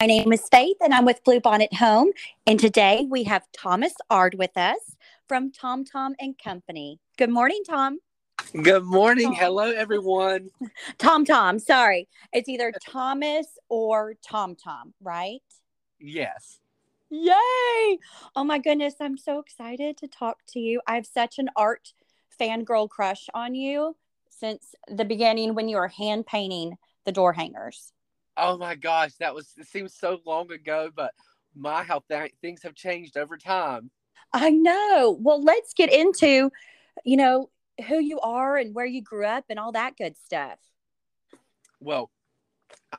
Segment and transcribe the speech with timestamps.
[0.00, 2.12] My name is Faith and I'm with Bluebonnet Home.
[2.46, 4.78] And today we have Thomas Ard with us
[5.26, 7.00] from Tom Tom and Company.
[7.16, 7.98] Good morning, Tom.
[8.62, 9.32] Good morning.
[9.32, 10.50] Hello, everyone.
[10.98, 12.06] Tom Tom, sorry.
[12.32, 15.40] It's either Thomas or Tom Tom, right?
[15.98, 16.60] Yes.
[17.10, 17.98] Yay!
[18.36, 20.80] Oh my goodness, I'm so excited to talk to you.
[20.86, 21.92] I have such an art
[22.40, 23.96] fangirl crush on you
[24.30, 27.92] since the beginning when you were hand painting the door hangers.
[28.38, 31.12] Oh my gosh, that was it seems so long ago, but
[31.56, 33.90] my how th- things have changed over time.
[34.32, 35.18] I know.
[35.20, 36.50] Well, let's get into,
[37.04, 37.50] you know,
[37.88, 40.58] who you are and where you grew up and all that good stuff.
[41.80, 42.10] Well,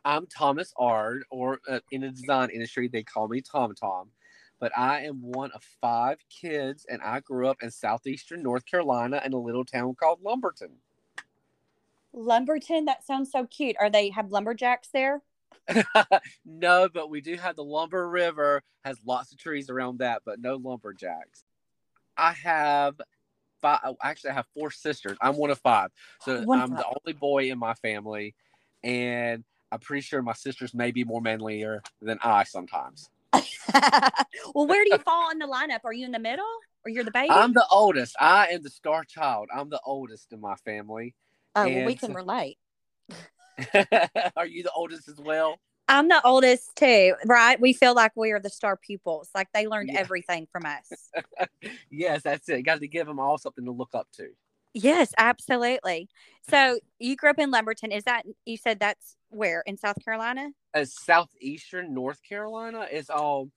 [0.03, 4.09] I'm Thomas Ard, or uh, in the design industry, they call me Tom Tom.
[4.59, 9.21] But I am one of five kids, and I grew up in southeastern North Carolina
[9.23, 10.71] in a little town called Lumberton.
[12.11, 13.77] Lumberton, that sounds so cute.
[13.79, 15.21] Are they have lumberjacks there?
[16.45, 20.39] no, but we do have the Lumber River, has lots of trees around that, but
[20.39, 21.43] no lumberjacks.
[22.17, 22.99] I have
[23.61, 25.17] five, oh, actually, I have four sisters.
[25.21, 25.91] I'm one of five.
[26.21, 28.35] So one I'm the only boy in my family.
[28.83, 33.09] And I'm pretty sure my sisters may be more manlier than I sometimes.
[34.53, 35.79] well, where do you fall in the lineup?
[35.83, 36.45] Are you in the middle
[36.85, 37.29] or you're the baby?
[37.29, 38.15] I'm the oldest.
[38.19, 39.49] I am the star child.
[39.53, 41.15] I'm the oldest in my family.
[41.55, 42.57] Oh, well, we can relate.
[44.35, 45.59] are you the oldest as well?
[45.89, 47.59] I'm the oldest too, right?
[47.59, 49.29] We feel like we are the star pupils.
[49.33, 49.99] Like they learned yeah.
[49.99, 51.09] everything from us.
[51.89, 52.61] yes, that's it.
[52.61, 54.27] got to give them all something to look up to.
[54.75, 56.07] Yes, absolutely.
[56.47, 57.91] So you grew up in Lumberton.
[57.91, 60.49] Is that you said that's where in South Carolina?
[60.75, 63.49] Uh, southeastern North Carolina is all.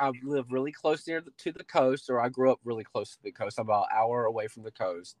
[0.00, 3.12] I live really close near the, to the coast, or I grew up really close
[3.12, 3.60] to the coast.
[3.60, 5.16] I'm about an hour away from the coast.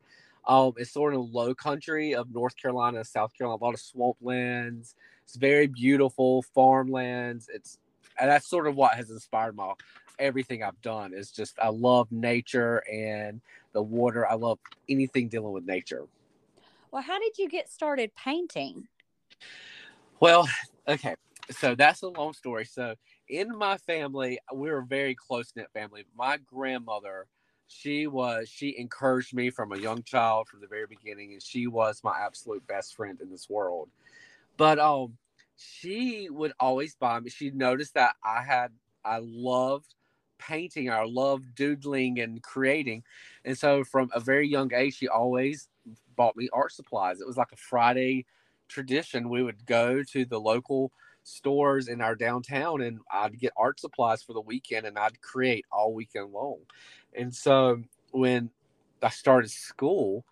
[0.46, 4.94] Um, it's sort of low country of North Carolina, South Carolina, a lot of swamplands.
[5.24, 7.48] It's very beautiful farmlands.
[7.52, 7.78] It's
[8.18, 9.72] and that's sort of what has inspired my
[10.18, 11.14] everything I've done.
[11.14, 13.40] Is just I love nature and
[13.72, 14.26] the water.
[14.26, 16.06] I love anything dealing with nature.
[16.90, 18.88] Well, how did you get started painting?
[20.20, 20.48] Well,
[20.86, 21.14] okay,
[21.50, 22.64] so that's a long story.
[22.64, 22.94] So
[23.28, 26.04] in my family, we were a very close knit family.
[26.16, 27.26] My grandmother
[27.72, 31.66] she was she encouraged me from a young child from the very beginning and she
[31.66, 33.88] was my absolute best friend in this world.
[34.56, 35.16] But um
[35.56, 38.72] she would always buy me she noticed that i had
[39.04, 39.94] i loved
[40.38, 43.04] painting i loved doodling and creating
[43.44, 45.68] and so from a very young age she always
[46.16, 47.20] bought me art supplies.
[47.20, 48.26] It was like a friday
[48.68, 49.28] tradition.
[49.28, 54.22] We would go to the local stores in our downtown and I'd get art supplies
[54.22, 56.60] for the weekend and I'd create all weekend long.
[57.14, 58.50] And so when
[59.02, 60.24] I started school,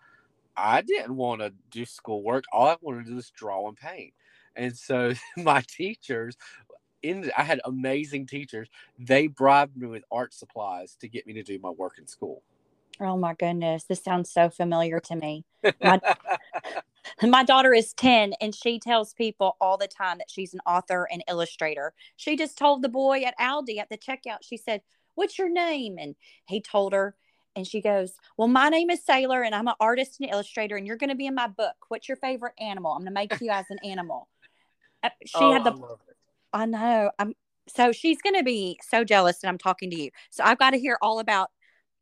[0.55, 2.45] I didn't want to do schoolwork.
[2.51, 4.13] All I wanted to do was draw and paint.
[4.55, 6.37] And so my teachers,
[7.01, 8.69] in I had amazing teachers.
[8.99, 12.43] They bribed me with art supplies to get me to do my work in school.
[12.99, 15.43] Oh my goodness, this sounds so familiar to me.
[15.83, 15.99] My,
[17.23, 21.07] my daughter is 10 and she tells people all the time that she's an author
[21.11, 21.93] and illustrator.
[22.15, 24.81] She just told the boy at Aldi at the checkout, she said,
[25.15, 25.97] What's your name?
[25.99, 26.15] And
[26.47, 27.15] he told her,
[27.55, 30.87] and she goes, Well, my name is Sailor, and I'm an artist and illustrator, and
[30.87, 31.75] you're going to be in my book.
[31.89, 32.93] What's your favorite animal?
[32.93, 34.29] I'm going to make you as an animal.
[35.03, 35.97] Uh, she oh, had the.
[36.53, 37.11] I, I know.
[37.19, 37.33] I'm
[37.67, 40.11] so she's going to be so jealous that I'm talking to you.
[40.29, 41.49] So I've got to hear all about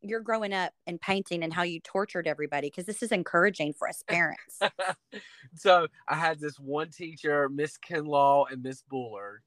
[0.02, 3.88] your growing up and painting and how you tortured everybody because this is encouraging for
[3.88, 4.60] us parents.
[5.56, 9.42] so I had this one teacher, Miss Kinlaw and Miss Bullard,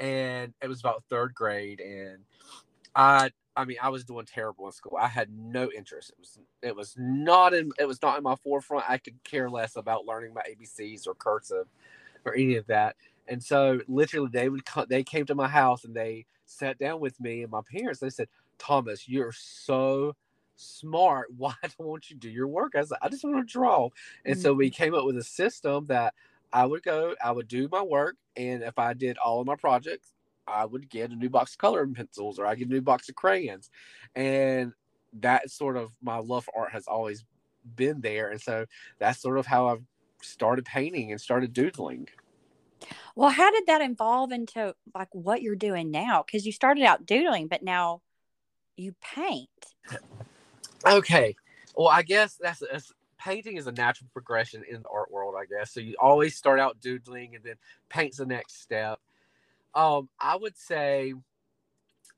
[0.00, 2.18] and it was about third grade, and
[2.94, 4.96] I I mean I was doing terrible in school.
[4.98, 6.10] I had no interest.
[6.10, 8.88] It was it was not in it was not in my forefront.
[8.88, 11.66] I could care less about learning my ABCs or cursive
[12.24, 12.96] or any of that.
[13.28, 17.00] And so literally they would come, they came to my house and they sat down
[17.00, 18.00] with me and my parents.
[18.00, 20.14] They said, Thomas, you're so
[20.56, 21.28] smart.
[21.36, 22.72] Why don't you do your work?
[22.76, 23.90] I said, I just want to draw.
[24.24, 24.42] And mm-hmm.
[24.42, 24.82] so we mm-hmm.
[24.82, 26.14] came up with a system that
[26.52, 29.56] I would go, I would do my work, and if I did all of my
[29.56, 30.14] projects,
[30.46, 33.08] I would get a new box of coloring pencils or I get a new box
[33.08, 33.70] of crayons.
[34.14, 34.72] And
[35.20, 37.24] that sort of my love for art has always
[37.76, 38.30] been there.
[38.30, 38.66] And so
[38.98, 39.82] that's sort of how I've
[40.22, 42.08] started painting and started doodling.
[43.14, 46.22] Well, how did that evolve into like what you're doing now?
[46.24, 48.02] Because you started out doodling, but now
[48.78, 49.48] you paint.
[50.86, 51.34] Okay.
[51.76, 55.44] Well, I guess that's, that's painting is a natural progression in the art world, I
[55.44, 55.72] guess.
[55.72, 57.56] So you always start out doodling and then
[57.88, 59.00] paint's the next step.
[59.74, 61.14] Um, I would say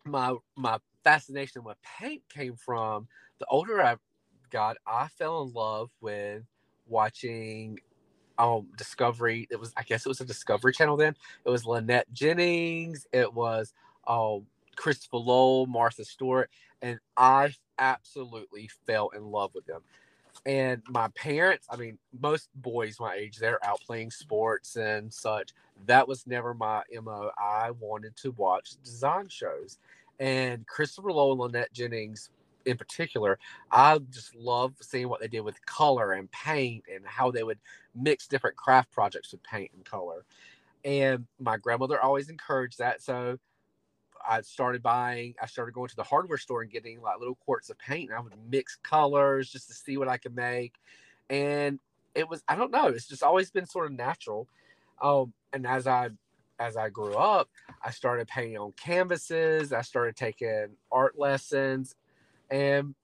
[0.04, 3.08] my my fascination with paint came from
[3.38, 3.96] the older I
[4.50, 6.42] got, I fell in love with
[6.86, 7.78] watching
[8.38, 9.46] um Discovery.
[9.50, 11.14] It was I guess it was a Discovery Channel then.
[11.44, 13.06] It was Lynette Jennings.
[13.12, 13.72] It was
[14.06, 14.46] um
[14.76, 16.50] Christopher Lowell, Martha Stewart,
[16.82, 19.82] and I absolutely fell in love with them.
[20.46, 25.52] And my parents, I mean, most boys my age, they're out playing sports and such.
[25.86, 27.30] That was never my MO.
[27.38, 29.78] I wanted to watch design shows.
[30.18, 32.30] And Christopher Lowell and Lynette Jennings
[32.66, 33.38] in particular,
[33.70, 37.58] I just love seeing what they did with color and paint and how they would
[37.94, 40.24] mix different craft projects with paint and color.
[40.84, 43.02] And my grandmother always encouraged that.
[43.02, 43.38] So
[44.28, 47.70] I started buying, I started going to the hardware store and getting like little quarts
[47.70, 48.10] of paint.
[48.10, 50.74] And I would mix colors just to see what I could make.
[51.28, 51.78] And
[52.14, 54.48] it was, I don't know, it's just always been sort of natural.
[55.02, 56.10] Um, and as I
[56.58, 57.48] as I grew up,
[57.82, 59.72] I started painting on canvases.
[59.72, 61.96] I started taking art lessons,
[62.50, 62.94] and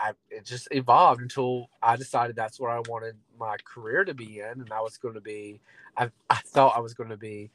[0.00, 4.40] I, it just evolved until I decided that's what I wanted my career to be
[4.40, 5.60] in, and I was going to be.
[5.96, 7.50] I, I thought I was going to be.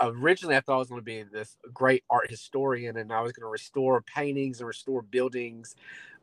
[0.00, 3.32] Originally, I thought I was going to be this great art historian, and I was
[3.32, 5.74] going to restore paintings and restore buildings.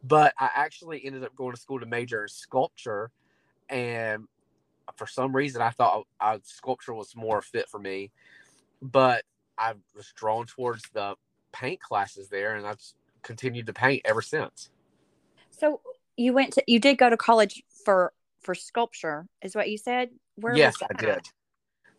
[0.04, 3.12] But I actually ended up going to school to major in sculpture,
[3.70, 4.28] and
[4.96, 8.12] for some reason, I thought I, sculpture was more fit for me.
[8.82, 9.24] But
[9.58, 11.16] I was drawn towards the
[11.52, 12.82] paint classes there, and I've
[13.22, 14.70] continued to paint ever since.
[15.52, 15.82] So
[16.18, 20.10] you went to you did go to college for for sculpture, is what you said?
[20.36, 21.30] Where yes, I did.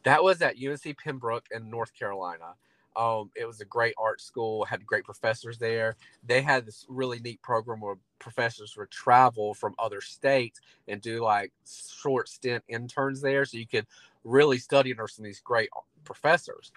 [0.05, 2.55] That was at UNC Pembroke in North Carolina.
[2.97, 5.97] Um, it was a great art school, had great professors there.
[6.25, 11.21] They had this really neat program where professors would travel from other states and do
[11.23, 13.45] like short stint interns there.
[13.45, 13.87] So you could
[14.23, 15.71] really study under some of these great
[16.05, 16.71] professors.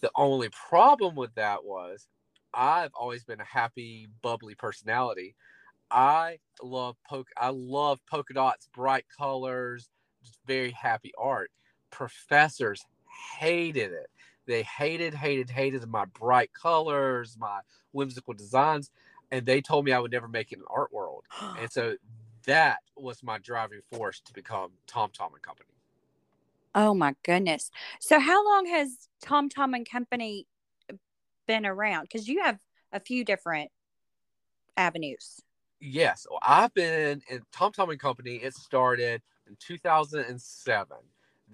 [0.00, 2.08] The only problem with that was
[2.52, 5.34] I've always been a happy, bubbly personality.
[5.90, 7.28] I love poke.
[7.36, 9.88] I love polka dots, bright colors,
[10.24, 11.50] just very happy art.
[11.94, 12.84] Professors
[13.38, 14.10] hated it.
[14.46, 17.60] They hated, hated, hated my bright colors, my
[17.92, 18.90] whimsical designs,
[19.30, 21.24] and they told me I would never make it in the art world.
[21.60, 21.94] and so
[22.46, 25.68] that was my driving force to become Tom Tom and Company.
[26.74, 27.70] Oh my goodness!
[28.00, 30.48] So how long has Tom Tom and Company
[31.46, 32.02] been around?
[32.02, 32.58] Because you have
[32.92, 33.70] a few different
[34.76, 35.40] avenues.
[35.80, 38.36] Yes, well, I've been in Tom Tom and Company.
[38.36, 40.96] It started in 2007.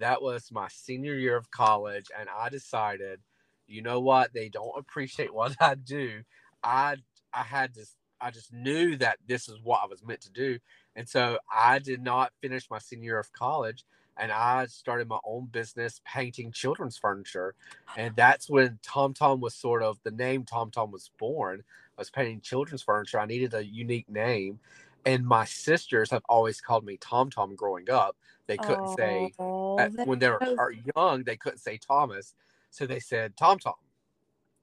[0.01, 3.21] That was my senior year of college, and I decided,
[3.67, 4.33] you know what?
[4.35, 6.23] They don't appreciate what I do.
[6.63, 6.97] I
[7.33, 7.87] I had to.
[8.21, 10.59] I just knew that this is what I was meant to do,
[10.97, 13.75] and so I did not finish my senior year of college
[14.17, 17.55] and I started my own business painting children's furniture.
[17.97, 21.63] And that's when Tom Tom was sort of the name Tom Tom was born.
[21.97, 23.19] I was painting children's furniture.
[23.19, 24.59] I needed a unique name.
[25.05, 28.15] And my sisters have always called me Tom Tom growing up.
[28.47, 30.69] They couldn't oh, say, uh, at, when they were so...
[30.95, 32.33] young, they couldn't say Thomas.
[32.69, 33.73] So they said Tom Tom.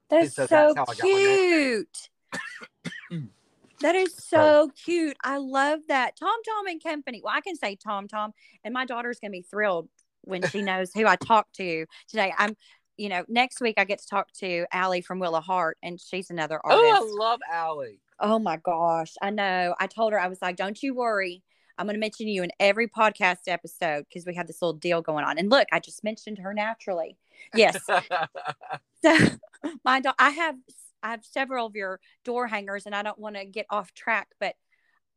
[0.08, 2.08] That's so, so that's cute.
[3.80, 5.16] That is so cute.
[5.22, 6.16] I love that.
[6.16, 7.20] Tom Tom and Company.
[7.22, 8.32] Well, I can say Tom Tom,
[8.64, 9.88] and my daughter's gonna be thrilled
[10.22, 12.32] when she knows who I talked to today.
[12.36, 12.56] I'm,
[12.96, 16.30] you know, next week I get to talk to Allie from of Heart, and she's
[16.30, 16.82] another artist.
[16.84, 18.00] Oh, I love Allie.
[18.20, 19.74] Oh my gosh, I know.
[19.78, 21.42] I told her I was like, "Don't you worry,
[21.76, 25.02] I'm going to mention you in every podcast episode because we have this little deal
[25.02, 27.16] going on." And look, I just mentioned her naturally.
[27.54, 27.78] Yes.
[29.02, 29.16] so
[29.84, 30.56] my daughter, I have
[31.02, 34.28] I have several of your door hangers and I don't want to get off track,
[34.40, 34.54] but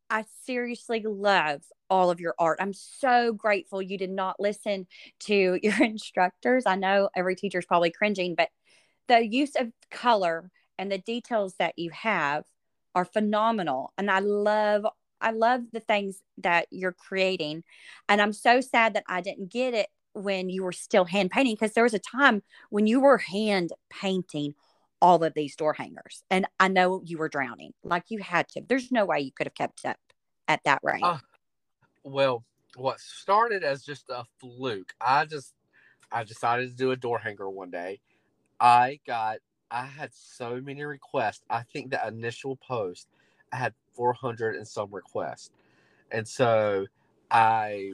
[0.09, 2.59] I seriously love all of your art.
[2.61, 4.87] I'm so grateful you did not listen
[5.21, 6.65] to your instructors.
[6.65, 8.49] I know every teacher is probably cringing, but
[9.07, 12.43] the use of color and the details that you have
[12.95, 13.93] are phenomenal.
[13.97, 14.85] And I love
[15.21, 17.63] I love the things that you're creating.
[18.09, 21.53] And I'm so sad that I didn't get it when you were still hand painting
[21.53, 24.55] because there was a time when you were hand painting
[25.01, 26.23] all of these door hangers.
[26.29, 28.61] And I know you were drowning, like you had to.
[28.67, 29.97] There's no way you could have kept up
[30.47, 31.03] at that rate.
[31.03, 31.19] Uh,
[32.03, 32.43] well,
[32.75, 35.53] what started as just a fluke, I just
[36.11, 37.99] I decided to do a door hanger one day.
[38.59, 39.37] I got
[39.71, 41.43] I had so many requests.
[41.49, 43.07] I think the initial post
[43.53, 45.51] I had 400 and some requests.
[46.11, 46.87] And so
[47.31, 47.93] I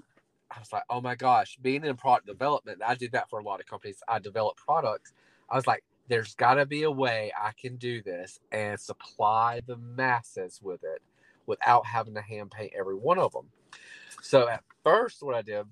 [0.52, 3.44] I was like, oh my gosh, being in product development, I did that for a
[3.44, 4.02] lot of companies.
[4.08, 5.14] I develop products.
[5.50, 9.62] I was like, there's got to be a way I can do this and supply
[9.68, 11.02] the masses with it
[11.48, 13.48] without having to hand paint every one of them.
[14.22, 15.66] So at first, what I did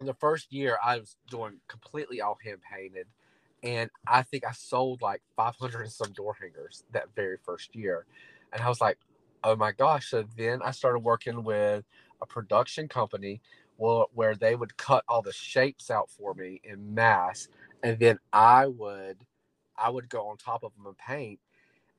[0.00, 3.06] the first year, I was doing completely all hand painted,
[3.64, 8.06] and I think I sold like 500 and some door hangers that very first year,
[8.52, 8.98] and I was like,
[9.44, 10.10] oh my gosh!
[10.10, 11.84] So then I started working with
[12.22, 13.42] a production company
[13.78, 17.48] where they would cut all the shapes out for me in mass,
[17.82, 19.18] and then I would,
[19.78, 21.40] I would go on top of them and paint.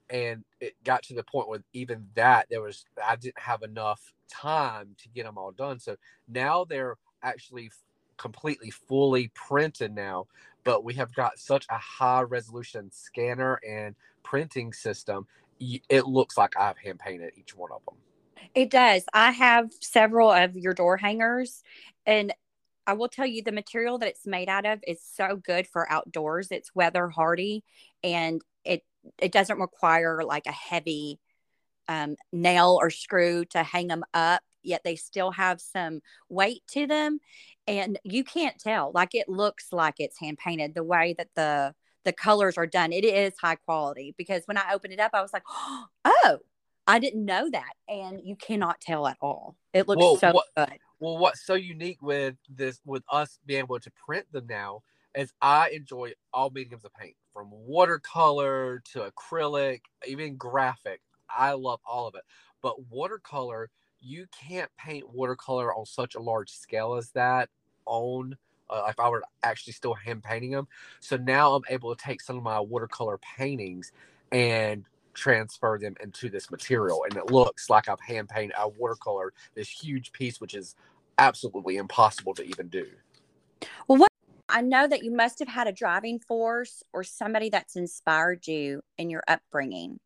[0.10, 4.14] And it got to the point where even that there was I didn't have enough
[4.32, 5.80] time to get them all done.
[5.80, 7.72] So now they're actually
[8.18, 10.26] completely fully printed now
[10.64, 15.28] but we have got such a high resolution scanner and printing system
[15.60, 17.96] it looks like i've hand painted each one of them
[18.54, 19.04] it does.
[19.14, 21.64] I have several of your door hangers
[22.06, 22.34] and
[22.88, 25.92] i will tell you the material that it's made out of is so good for
[25.92, 26.50] outdoors.
[26.52, 27.64] It's weather hardy
[28.04, 28.84] and it
[29.20, 31.20] it doesn't require like a heavy
[31.88, 36.88] um, nail or screw to hang them up yet they still have some weight to
[36.88, 37.20] them
[37.68, 41.74] and you can't tell like it looks like it's hand painted the way that the
[42.04, 45.22] the colors are done it is high quality because when i opened it up i
[45.22, 45.44] was like
[46.06, 46.38] oh
[46.88, 49.56] i didn't know that and you cannot tell at all.
[49.74, 50.78] It looks well, so what, good.
[51.00, 54.84] well what's so unique with this with us being able to print them now
[55.16, 61.02] is i enjoy all mediums of paint from watercolor to acrylic even graphic.
[61.30, 62.22] I love all of it.
[62.64, 63.70] But watercolor
[64.06, 67.50] you can't paint watercolor on such a large scale as that
[67.86, 68.38] on
[68.70, 70.68] uh, if I were actually still hand painting them.
[71.00, 73.92] So now I'm able to take some of my watercolor paintings
[74.32, 79.34] and transfer them into this material, and it looks like I've hand painted a watercolor
[79.56, 80.76] this huge piece, which is
[81.18, 82.88] absolutely impossible to even do.
[83.88, 84.10] Well, what
[84.50, 88.82] I know that you must have had a driving force or somebody that's inspired you
[88.98, 90.00] in your upbringing.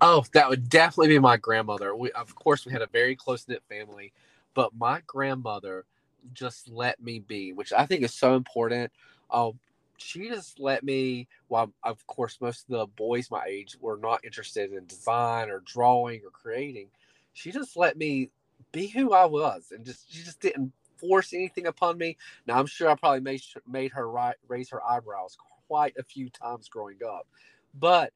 [0.00, 1.94] Oh, that would definitely be my grandmother.
[1.96, 4.12] We, of course, we had a very close knit family,
[4.54, 5.86] but my grandmother
[6.34, 8.92] just let me be, which I think is so important.
[9.32, 9.58] Um,
[9.96, 11.26] she just let me.
[11.48, 15.62] Well, of course, most of the boys my age were not interested in design or
[15.66, 16.90] drawing or creating.
[17.34, 18.30] She just let me
[18.72, 22.16] be who I was, and just she just didn't force anything upon me.
[22.46, 25.36] Now I'm sure I probably made made her right, raise her eyebrows
[25.68, 27.26] quite a few times growing up,
[27.74, 28.06] but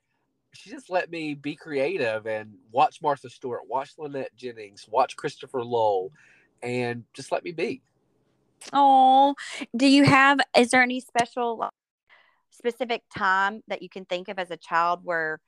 [0.55, 5.63] she just let me be creative and watch Martha Stewart, watch Lynette Jennings, watch Christopher
[5.63, 6.13] Lowell,
[6.63, 7.83] and just let me be.
[8.73, 9.35] Oh,
[9.77, 10.39] do you have?
[10.57, 11.69] Is there any special,
[12.51, 15.41] specific time that you can think of as a child where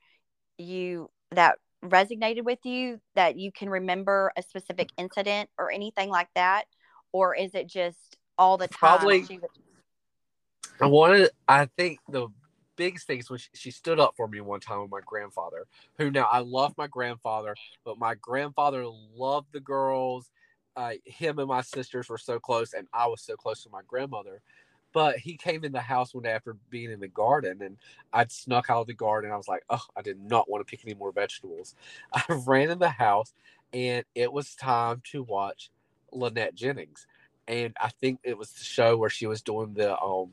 [0.57, 6.29] you that resonated with you that you can remember a specific incident or anything like
[6.35, 6.65] that,
[7.11, 8.77] or is it just all the time?
[8.79, 9.39] Probably.
[10.81, 11.29] I wanted.
[11.47, 12.27] I think the
[12.75, 15.65] biggest thing is when she, she, stood up for me one time with my grandfather,
[15.97, 20.29] who now I love my grandfather, but my grandfather loved the girls.
[20.75, 23.81] Uh, him and my sisters were so close, and I was so close to my
[23.87, 24.41] grandmother.
[24.93, 27.77] But he came in the house one day after being in the garden, and
[28.13, 29.31] I'd snuck out of the garden.
[29.31, 31.75] I was like, oh, I did not want to pick any more vegetables.
[32.13, 33.33] I ran in the house,
[33.73, 35.69] and it was time to watch
[36.13, 37.07] Lynette Jennings.
[37.47, 40.31] And I think it was the show where she was doing the um,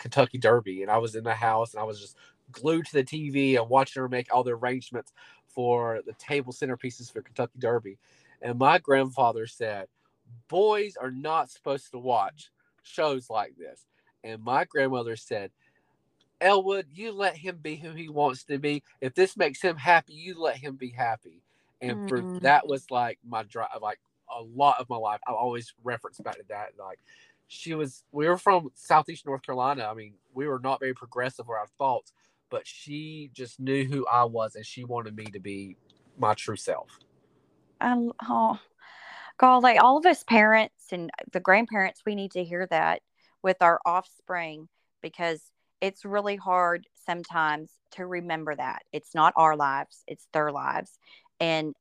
[0.00, 2.16] Kentucky Derby, and I was in the house and I was just
[2.50, 5.12] glued to the TV and watching her make all the arrangements
[5.46, 7.98] for the table centerpieces for Kentucky Derby.
[8.42, 9.86] And my grandfather said,
[10.48, 12.50] Boys are not supposed to watch
[12.82, 13.86] shows like this.
[14.24, 15.50] And my grandmother said,
[16.40, 18.82] Elwood, you let him be who he wants to be.
[19.00, 21.42] If this makes him happy, you let him be happy.
[21.80, 22.40] And for mm.
[22.42, 24.00] that was like my drive, like
[24.34, 25.20] a lot of my life.
[25.26, 26.72] I always reference back to that.
[26.78, 26.98] Like
[27.52, 29.88] she was we were from southeast north carolina.
[29.90, 32.12] I mean we were not very progressive with our thoughts
[32.48, 35.76] but she just knew who i was and she wanted me to be
[36.16, 36.98] my true self.
[37.80, 38.58] Um, oh
[39.38, 43.02] god like all of us parents and the grandparents we need to hear that
[43.42, 44.68] with our offspring
[45.02, 45.42] because
[45.80, 48.82] it's really hard sometimes to remember that.
[48.92, 50.98] It's not our lives it's their lives.
[51.40, 51.74] And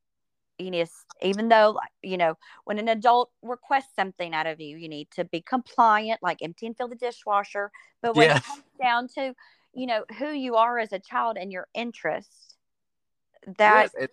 [0.60, 0.88] you need
[1.22, 2.36] even though you know
[2.66, 6.66] when an adult requests something out of you you need to be compliant like empty
[6.66, 9.34] and fill the dishwasher but when it comes down to
[9.74, 12.56] you know who you are as a child and your interests
[13.58, 14.08] that yes,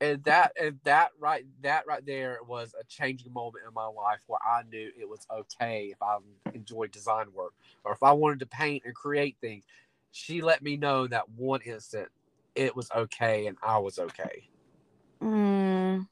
[0.00, 4.20] and that and that right that right there was a changing moment in my life
[4.26, 6.18] where I knew it was okay if I
[6.54, 9.64] enjoyed design work or if I wanted to paint and create things.
[10.12, 12.08] She let me know that one instant
[12.54, 14.48] it was okay and I was okay.
[15.22, 16.06] Mm.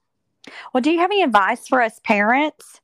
[0.72, 2.80] Well, do you have any advice for us parents?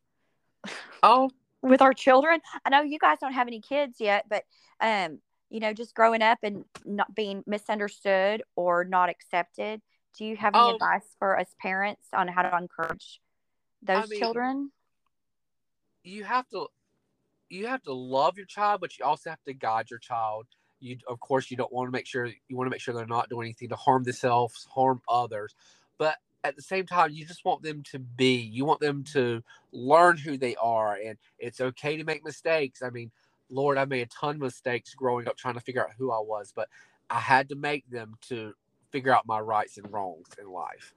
[1.03, 1.31] Oh,
[1.62, 2.41] with our children.
[2.65, 4.45] I know you guys don't have any kids yet, but
[4.81, 5.19] um,
[5.50, 9.83] you know, just growing up and not being misunderstood or not accepted.
[10.17, 13.21] Do you have any oh, advice for us parents on how to encourage
[13.83, 14.71] those I mean, children?
[16.03, 16.69] You have to
[17.49, 20.47] you have to love your child, but you also have to guide your child.
[20.81, 23.07] You of course you don't want to make sure you want to make sure they're
[23.07, 25.55] not doing anything to harm themselves, harm others.
[26.00, 28.37] But at the same time, you just want them to be.
[28.37, 32.83] You want them to learn who they are, and it's okay to make mistakes.
[32.83, 33.11] I mean,
[33.50, 36.21] Lord, I made a ton of mistakes growing up trying to figure out who I
[36.21, 36.71] was, but
[37.11, 38.54] I had to make them to
[38.90, 40.95] figure out my rights and wrongs in life.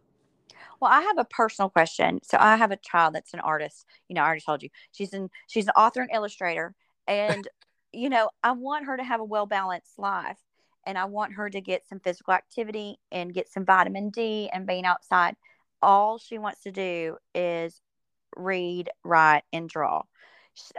[0.80, 2.22] Well, I have a personal question.
[2.24, 3.86] So I have a child that's an artist.
[4.08, 6.76] You know, I already told you she's an she's an author and illustrator,
[7.08, 7.46] and
[7.92, 10.40] you know, I want her to have a well balanced life,
[10.86, 14.68] and I want her to get some physical activity and get some vitamin D and
[14.68, 15.36] being outside.
[15.82, 17.82] All she wants to do is
[18.36, 20.04] read, write, and draw.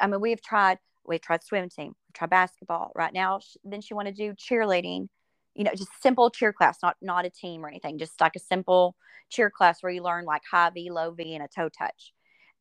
[0.01, 2.93] I mean, we've tried we've tried swim team, tried basketball.
[2.95, 5.09] Right now, then she want to do cheerleading.
[5.55, 7.99] You know, just simple cheer class, not not a team or anything.
[7.99, 8.97] Just like a simple
[9.31, 12.13] cheer class where you learn like high V, low V, and a toe touch.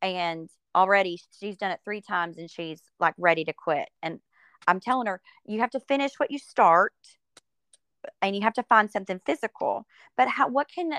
[0.01, 3.89] And already she's done it three times, and she's like ready to quit.
[4.01, 4.19] And
[4.67, 6.93] I'm telling her, you have to finish what you start,
[8.21, 9.85] and you have to find something physical.
[10.17, 10.47] But how?
[10.49, 10.91] What can?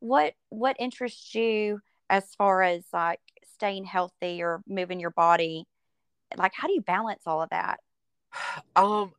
[0.00, 3.20] What what interests you as far as like
[3.54, 5.66] staying healthy or moving your body?
[6.36, 7.80] Like how do you balance all of that?
[8.74, 9.12] Um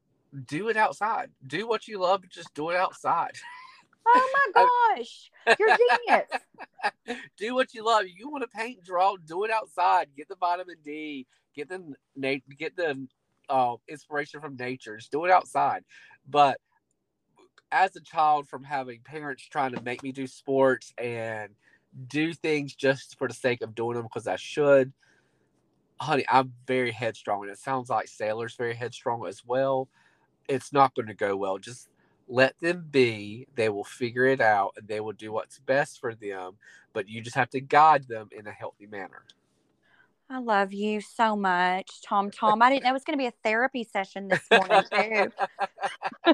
[0.45, 1.31] do it outside.
[1.45, 3.31] Do what you love just do it outside.
[4.05, 4.67] Oh my
[4.97, 6.29] gosh you're genius.
[7.37, 8.05] Do what you love.
[8.07, 10.09] You want to paint draw do it outside.
[10.15, 11.25] Get the vitamin d
[11.55, 11.95] get the
[12.57, 13.07] get the
[13.49, 14.97] uh, inspiration from nature.
[14.97, 15.83] Just do it outside.
[16.29, 16.59] But
[17.71, 21.51] as a child from having parents trying to make me do sports and
[22.07, 24.93] do things just for the sake of doing them because i should
[25.99, 29.87] honey, I'm very headstrong, and it sounds like Sailor's very headstrong as well.
[30.47, 31.57] It's not going to go well.
[31.57, 31.89] Just
[32.27, 33.47] let them be.
[33.55, 36.53] They will figure it out, and they will do what's best for them.
[36.93, 39.23] But you just have to guide them in a healthy manner.
[40.29, 42.31] I love you so much, Tom.
[42.31, 45.31] Tom, I didn't know it was going to be a therapy session this morning too.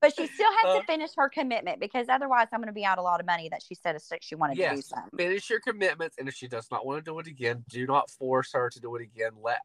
[0.00, 2.84] but she still has uh, to finish her commitment because otherwise I'm going to be
[2.84, 5.18] out a lot of money that she said she wanted yes, to do something.
[5.18, 8.10] Finish your commitments, and if she does not want to do it again, do not
[8.10, 9.32] force her to do it again.
[9.42, 9.60] Let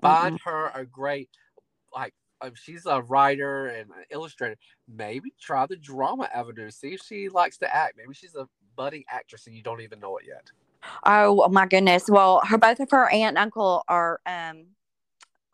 [0.00, 0.50] find mm-hmm.
[0.50, 1.28] her a great
[1.94, 2.14] like
[2.44, 6.70] if she's a writer and an illustrator, maybe try the drama avenue.
[6.70, 7.94] See if she likes to act.
[7.96, 10.50] Maybe she's a budding actress and you don't even know it yet.
[11.04, 12.08] Oh my goodness!
[12.08, 14.66] Well, her both of her aunt and uncle are um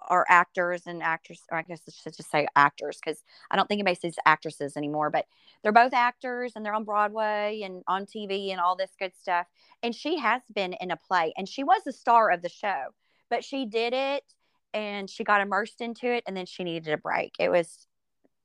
[0.08, 3.68] are actors and actors, or I guess I should just say actors because I don't
[3.68, 5.26] think anybody says actresses anymore, but
[5.62, 9.46] they're both actors and they're on Broadway and on TV and all this good stuff.
[9.82, 12.86] And she has been in a play and she was the star of the show,
[13.30, 14.24] but she did it
[14.72, 17.34] and she got immersed into it and then she needed a break.
[17.38, 17.86] It was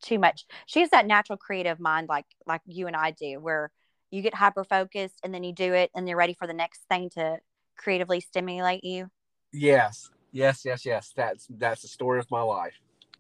[0.02, 0.46] too much.
[0.66, 3.72] She has that natural creative mind like like you and I do where
[4.12, 6.82] you get hyper focused and then you do it and you're ready for the next
[6.90, 7.38] thing to
[7.78, 9.10] creatively stimulate you.
[9.52, 10.10] Yes.
[10.32, 11.12] Yes, yes, yes.
[11.16, 12.80] That's that's the story of my life.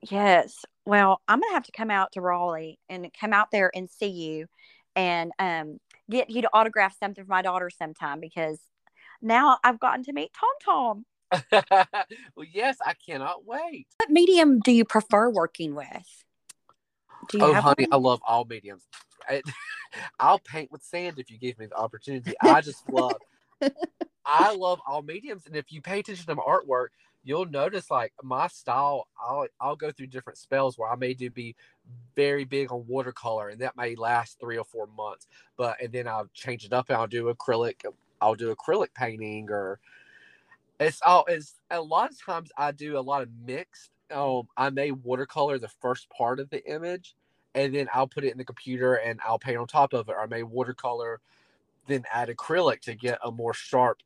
[0.09, 0.65] Yes.
[0.85, 4.07] Well, I'm gonna have to come out to Raleigh and come out there and see
[4.07, 4.47] you,
[4.95, 8.59] and um, get you to autograph something for my daughter sometime because
[9.21, 11.05] now I've gotten to meet Tom Tom.
[12.35, 13.87] well, yes, I cannot wait.
[13.97, 16.23] What medium do you prefer working with?
[17.29, 17.93] Do you oh, honey, one?
[17.93, 18.87] I love all mediums.
[19.27, 19.41] I,
[20.19, 22.33] I'll paint with sand if you give me the opportunity.
[22.41, 23.17] I just love
[24.25, 26.89] I love all mediums, and if you pay attention to my artwork,
[27.23, 29.07] you'll notice like my style.
[29.21, 31.55] I'll I'll go through different spells where I may do be
[32.15, 35.27] very big on watercolor, and that may last three or four months.
[35.57, 37.85] But and then I'll change it up and I'll do acrylic.
[38.21, 39.79] I'll do acrylic painting, or
[40.79, 43.91] it's all it's a lot of times I do a lot of mixed.
[44.11, 47.15] Um, I may watercolor the first part of the image,
[47.53, 50.13] and then I'll put it in the computer and I'll paint on top of it.
[50.13, 51.19] Or I may watercolor
[51.89, 54.02] then add acrylic to get a more sharp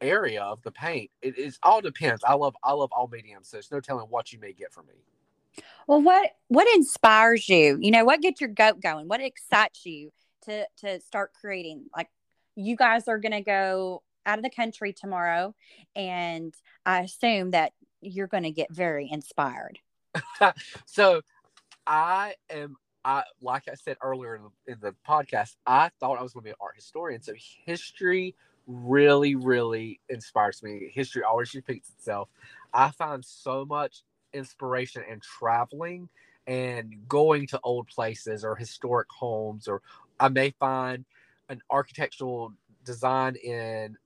[0.00, 1.10] area of the paint.
[1.22, 2.22] It is all depends.
[2.24, 4.86] I love I love all mediums, so there's no telling what you may get from
[4.86, 5.62] me.
[5.86, 7.78] Well, what what inspires you?
[7.80, 9.08] You know, what gets your goat going?
[9.08, 10.10] What excites you
[10.46, 11.86] to to start creating?
[11.96, 12.08] Like
[12.54, 15.54] you guys are going to go out of the country tomorrow,
[15.94, 16.54] and
[16.86, 19.78] I assume that you're going to get very inspired.
[20.86, 21.22] so,
[21.86, 26.22] I am I like I said earlier in the, in the podcast, I thought I
[26.22, 27.22] was going to be an art historian.
[27.22, 27.32] So
[27.66, 28.34] history
[28.66, 30.90] really, really inspires me.
[30.92, 32.28] History always repeats itself.
[32.72, 36.08] I find so much inspiration in traveling
[36.46, 39.82] and going to old places or historic homes, or
[40.18, 41.04] I may find
[41.48, 42.52] an architectural
[42.84, 43.96] design in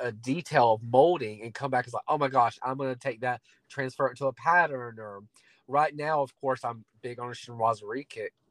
[0.00, 3.00] a detail of molding and come back and like, oh my gosh, I'm going to
[3.00, 5.20] take that, transfer it to a pattern or
[5.66, 8.08] right now, of course, I'm big on a chinoiserie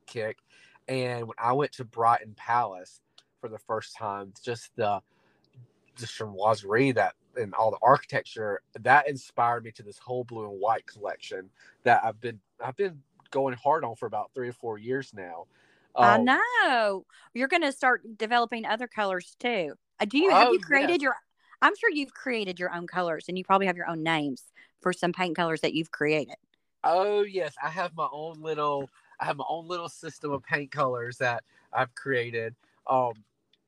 [0.08, 0.40] kick.
[0.88, 3.02] And when I went to Brighton Palace
[3.42, 5.02] for the first time, just the
[5.96, 10.50] just the chinoiserie that and all the architecture that inspired me to this whole blue
[10.50, 11.50] and white collection
[11.84, 15.46] that I've been I've been going hard on for about three or four years now.
[16.02, 17.06] I Um, know.
[17.34, 19.74] You're going to start developing other colors too.
[20.00, 21.16] Uh, do you have Oh, you created your
[21.62, 24.44] I'm sure you've created your own colors and you probably have your own names
[24.82, 26.36] for some paint colors that you've created.
[26.84, 30.72] Oh yes, I have my own little I have my own little system of paint
[30.72, 32.56] colors that I've created.
[32.88, 33.14] Um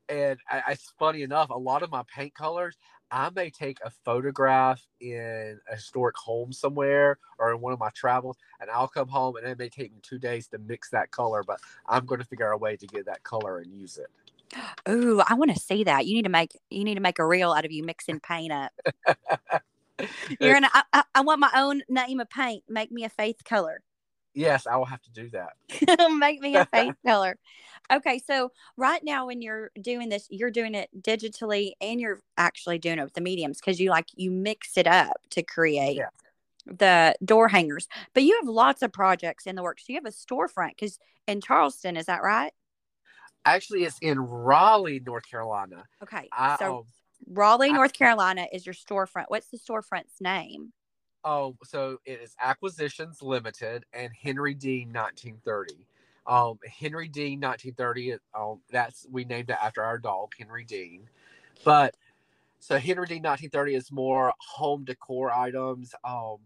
[0.07, 2.75] and I, it's funny enough, a lot of my paint colors,
[3.12, 7.89] I may take a photograph in a historic home somewhere or in one of my
[7.89, 11.12] travels, and I'll come home and it may take me two days to mix that
[11.12, 13.97] color, but I'm going to figure out a way to get that color and use
[13.97, 14.07] it.
[14.89, 16.05] Ooh, I want to see that.
[16.05, 18.51] You need to make you need to make a reel out of you mixing paint
[18.51, 18.71] up.
[20.39, 20.69] You're gonna.
[20.73, 22.63] I, I, I want my own name of paint.
[22.69, 23.81] Make me a faith color.
[24.39, 26.10] Yes, I will have to do that.
[26.17, 27.38] Make me a faith color.
[27.91, 32.78] Okay, so right now when you're doing this, you're doing it digitally and you're actually
[32.80, 36.10] doing it with the mediums because you like you mix it up to create Yeah.
[36.65, 37.88] the door hangers.
[38.13, 39.84] But you have lots of projects in the works.
[39.88, 42.54] You have a storefront because in Charleston, is that right?
[43.45, 45.84] Actually, it's in Raleigh, North Carolina.
[46.04, 46.84] Okay, I, so um,
[47.28, 49.25] Raleigh, I- North Carolina is your storefront.
[49.30, 50.73] What's the storefront's name?
[51.23, 55.86] Oh, so it is Acquisitions Limited and Henry Dean 1930.
[56.25, 58.13] Um, Henry Dean 1930.
[58.38, 61.10] Um, that's we named it after our dog Henry Dean.
[61.65, 61.95] But
[62.60, 65.93] so Henry Dean 1930 is more home decor items.
[66.03, 66.38] Um,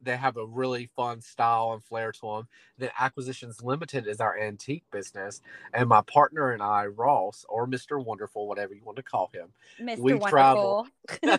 [0.00, 2.48] they have a really fun style and flair to them.
[2.78, 5.40] Then Acquisitions Limited is our antique business,
[5.72, 9.48] and my partner and I, Ross or Mister Wonderful, whatever you want to call him,
[9.80, 9.98] Mr.
[9.98, 10.28] We Wonderful.
[10.30, 10.86] travel.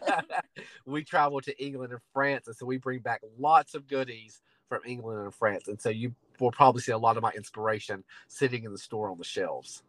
[0.86, 4.82] we travel to England and France, and so we bring back lots of goodies from
[4.86, 5.68] England and France.
[5.68, 9.10] And so you will probably see a lot of my inspiration sitting in the store
[9.10, 9.84] on the shelves.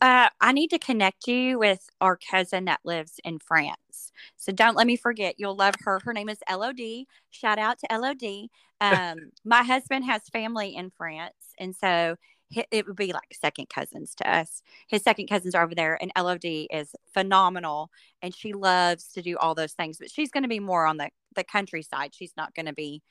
[0.00, 4.12] Uh, I need to connect you with our cousin that lives in France.
[4.36, 5.34] So don't let me forget.
[5.38, 6.00] You'll love her.
[6.04, 7.04] Her name is LOD.
[7.30, 8.48] Shout out to LOD.
[8.80, 12.16] Um, my husband has family in France, and so
[12.70, 14.62] it would be like second cousins to us.
[14.86, 17.90] His second cousins are over there, and LOD is phenomenal,
[18.22, 19.98] and she loves to do all those things.
[19.98, 22.14] But she's going to be more on the the countryside.
[22.14, 23.02] She's not going to be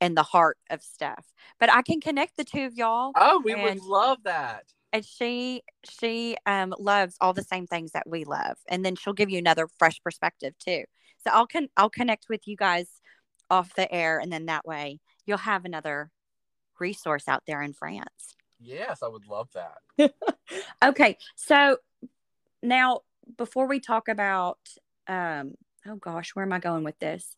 [0.00, 1.24] in the heart of stuff.
[1.60, 4.64] But I can connect the two of y'all Oh, we And- would love that.
[4.92, 9.12] And she she um loves all the same things that we love and then she'll
[9.12, 10.84] give you another fresh perspective too.
[11.24, 12.88] So i'll con i'll connect with you guys
[13.50, 16.10] off the air and then that way you'll have another
[16.78, 18.34] resource out there in france.
[18.58, 20.12] Yes, I would love that.
[20.84, 21.76] okay so
[22.62, 23.00] now
[23.36, 24.58] before we talk about
[25.06, 25.54] um
[25.86, 27.36] oh gosh where am i going with this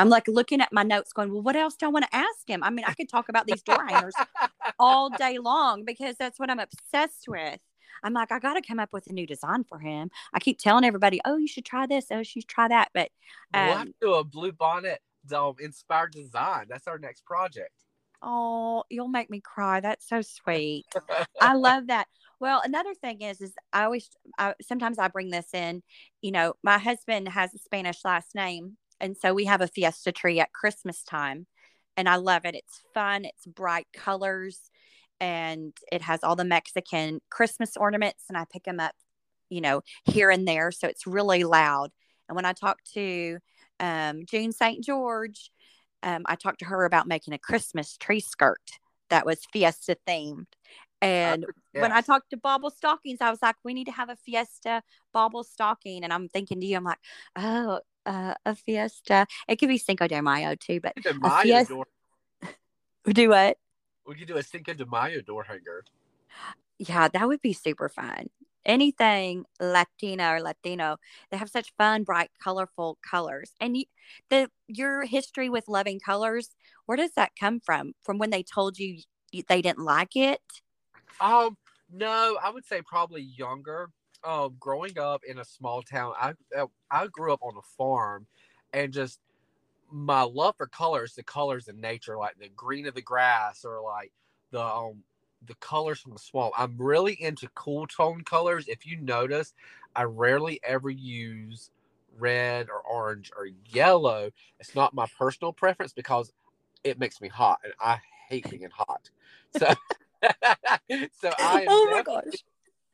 [0.00, 2.48] i'm like looking at my notes going well what else do i want to ask
[2.48, 4.14] him i mean i could talk about these door hangers
[4.80, 7.60] all day long because that's what I'm obsessed with.
[8.02, 10.10] I'm like, I got to come up with a new design for him.
[10.32, 12.06] I keep telling everybody, oh, you should try this.
[12.10, 12.88] Oh, you should try that.
[12.94, 13.10] But
[13.52, 15.00] we'll have um, to do a blue bonnet
[15.34, 16.66] um, inspired design.
[16.68, 17.74] That's our next project.
[18.22, 19.80] oh, you'll make me cry.
[19.80, 20.86] That's so sweet.
[21.40, 22.06] I love that.
[22.38, 24.08] Well, another thing is, is I always,
[24.38, 25.82] I, sometimes I bring this in.
[26.22, 30.12] You know, my husband has a Spanish last name, and so we have a fiesta
[30.12, 31.46] tree at Christmas time,
[31.96, 32.54] and I love it.
[32.54, 33.24] It's fun.
[33.24, 34.70] It's bright colors,
[35.20, 38.94] and it has all the Mexican Christmas ornaments, and I pick them up,
[39.48, 40.70] you know, here and there.
[40.70, 41.90] So it's really loud.
[42.28, 43.38] And when I talk to
[43.80, 44.84] um, June St.
[44.84, 45.50] George,
[46.02, 48.78] um, I talked to her about making a Christmas tree skirt
[49.10, 50.46] that was fiesta themed.
[51.02, 54.16] And when I talked to Bauble Stockings, I was like, we need to have a
[54.16, 54.82] fiesta
[55.12, 56.04] Bauble stocking.
[56.04, 56.98] And I'm thinking to you, I'm like,
[57.36, 59.26] oh, uh, a fiesta.
[59.48, 61.86] It could be Cinco de Mayo too, but Cinco de Mayo fiesta- door.
[63.12, 63.56] do what?
[64.06, 65.84] We could do a Cinco de Mayo door hanger.
[66.78, 68.28] Yeah, that would be super fun.
[68.64, 70.96] Anything Latina or Latino,
[71.30, 73.52] they have such fun, bright, colorful colors.
[73.60, 73.84] And you,
[74.28, 76.50] the your history with loving colors,
[76.86, 77.92] where does that come from?
[78.02, 78.98] From when they told you
[79.30, 80.40] you- they didn't like it?
[81.20, 81.56] Um,
[81.92, 83.90] no, I would say probably younger.
[84.24, 88.26] Um, growing up in a small town, I I- I grew up on a farm,
[88.72, 89.18] and just
[89.90, 93.82] my love for colors, the colors in nature, like the green of the grass or
[93.82, 94.12] like
[94.50, 95.04] the um
[95.46, 96.54] the colors from the swamp.
[96.58, 98.68] I'm really into cool tone colors.
[98.68, 99.54] If you notice,
[99.96, 101.70] I rarely ever use
[102.18, 104.30] red or orange or yellow.
[104.60, 106.32] It's not my personal preference because
[106.84, 109.10] it makes me hot, and I hate being hot.
[109.52, 109.66] So,
[111.12, 112.44] so I am oh my gosh.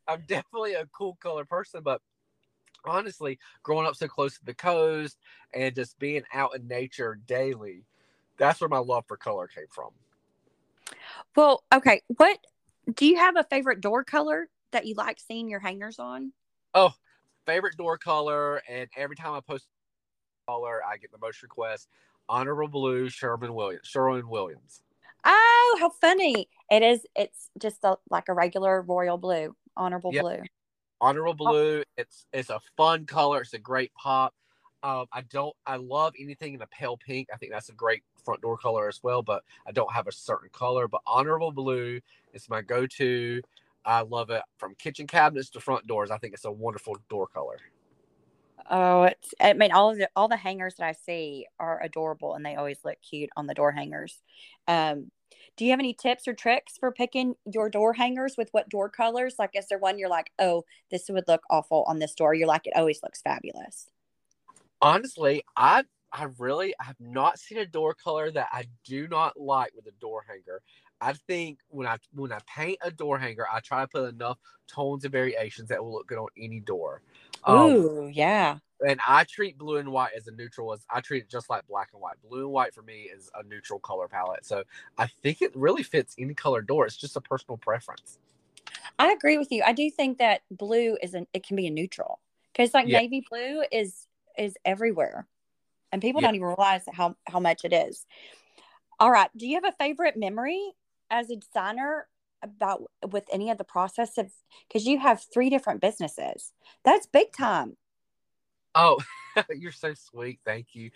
[0.07, 2.01] I'm definitely a cool color person, but
[2.85, 5.17] honestly, growing up so close to the coast
[5.53, 7.83] and just being out in nature daily,
[8.37, 9.91] that's where my love for color came from.
[11.35, 12.01] Well, okay.
[12.07, 12.39] What
[12.93, 16.31] do you have a favorite door color that you like seeing your hangers on?
[16.73, 16.93] Oh,
[17.45, 19.67] favorite door color, and every time I post
[20.47, 21.87] color, I get the most requests.
[22.29, 23.87] Honorable blue, Sherman Williams.
[23.87, 24.83] Sherwin Williams.
[25.25, 26.49] Oh, how funny!
[26.69, 27.05] It is.
[27.15, 30.21] It's just a, like a regular royal blue, honorable Yep.
[30.21, 30.41] blue.
[30.99, 31.83] Honorable blue.
[31.95, 33.41] It's it's a fun color.
[33.41, 34.33] It's a great pop.
[34.83, 35.55] Um, I don't.
[35.65, 37.27] I love anything in a pale pink.
[37.33, 39.21] I think that's a great front door color as well.
[39.21, 40.87] But I don't have a certain color.
[40.87, 41.99] But honorable blue
[42.33, 43.41] is my go-to.
[43.85, 46.11] I love it from kitchen cabinets to front doors.
[46.11, 47.57] I think it's a wonderful door color.
[48.69, 49.33] Oh, it's.
[49.39, 52.55] I mean, all of the all the hangers that I see are adorable, and they
[52.55, 54.21] always look cute on the door hangers.
[54.67, 55.11] Um,
[55.57, 58.89] do you have any tips or tricks for picking your door hangers with what door
[58.89, 59.35] colors?
[59.39, 62.35] Like, is there one you're like, oh, this would look awful on this door?
[62.35, 63.89] You're like, it always looks fabulous.
[64.81, 69.71] Honestly, I I really have not seen a door color that I do not like
[69.75, 70.61] with a door hanger.
[71.01, 74.37] I think when I when I paint a door hanger, I try to put enough
[74.67, 77.01] tones and variations that will look good on any door.
[77.43, 78.59] Um, Ooh, yeah.
[78.85, 80.73] And I treat blue and white as a neutral.
[80.73, 82.15] As I treat it just like black and white.
[82.27, 84.45] Blue and white for me is a neutral color palette.
[84.45, 84.63] So
[84.97, 86.85] I think it really fits any color door.
[86.85, 88.19] It's just a personal preference.
[88.99, 89.63] I agree with you.
[89.65, 92.19] I do think that blue is an it can be a neutral
[92.51, 92.99] because like Yeah.
[92.99, 95.27] navy blue is is everywhere,
[95.91, 96.27] and people Yeah.
[96.27, 98.05] don't even realize how how much it is.
[98.99, 100.73] All right, do you have a favorite memory
[101.09, 102.07] as a designer
[102.43, 104.31] about with any of the process of
[104.67, 106.53] because you have three different businesses?
[106.83, 107.77] That's big time.
[108.75, 108.99] Oh,
[109.55, 110.39] you're so sweet.
[110.45, 110.91] Thank you.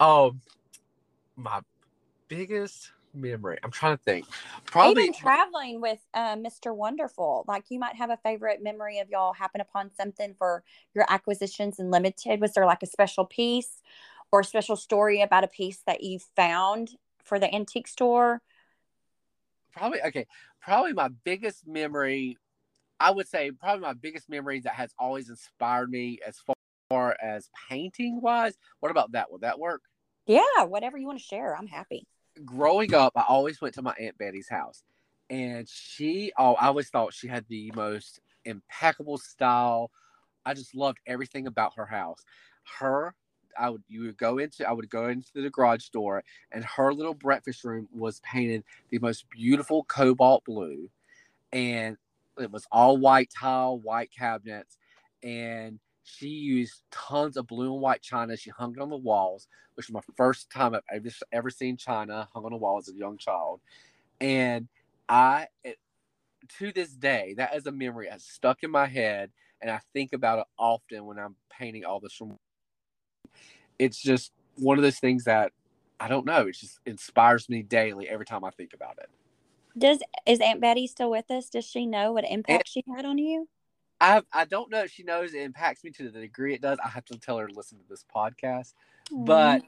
[0.00, 0.40] Um,
[1.36, 1.60] my
[2.28, 3.58] biggest memory.
[3.62, 4.26] I'm trying to think.
[4.64, 6.74] Probably Even traveling with uh, Mr.
[6.74, 11.06] Wonderful, like you might have a favorite memory of y'all happen upon something for your
[11.08, 12.40] acquisitions and limited.
[12.40, 13.82] Was there like a special piece
[14.32, 16.90] or a special story about a piece that you found
[17.22, 18.42] for the antique store?
[19.76, 20.26] probably okay
[20.60, 22.38] probably my biggest memory
[22.98, 26.55] i would say probably my biggest memory that has always inspired me as far
[26.90, 29.30] as painting wise what about that?
[29.32, 29.82] Would that work?
[30.26, 32.06] Yeah, whatever you want to share, I'm happy.
[32.44, 34.82] growing up i always went to my aunt betty's house
[35.30, 39.90] and she oh i always thought she had the most impeccable style.
[40.44, 42.24] I just loved everything about her house.
[42.78, 43.14] Her
[43.58, 46.22] I would you would go into I would go into the garage door
[46.52, 50.88] and her little breakfast room was painted the most beautiful cobalt blue
[51.52, 51.96] and
[52.38, 54.78] it was all white tile, white cabinets
[55.24, 58.36] and she used tons of blue and white china.
[58.36, 61.76] She hung it on the walls, which was my first time I've ever, ever seen
[61.76, 63.60] china hung on the wall as a young child.
[64.20, 64.68] And
[65.08, 65.78] I, it,
[66.58, 70.12] to this day, that is a memory that's stuck in my head, and I think
[70.12, 72.38] about it often when I'm painting all this from
[73.78, 75.52] it's just one of those things that
[75.98, 76.46] I don't know.
[76.46, 79.10] It just inspires me daily every time I think about it.
[79.76, 81.50] Does is Aunt Betty still with us?
[81.50, 83.48] Does she know what impact she had on you?
[84.00, 86.78] I I don't know if she knows it impacts me to the degree it does.
[86.84, 88.74] I have to tell her to listen to this podcast.
[89.10, 89.62] But